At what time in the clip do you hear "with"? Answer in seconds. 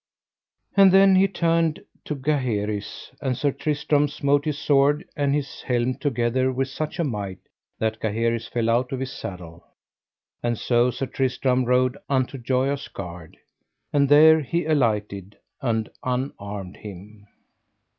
6.51-6.69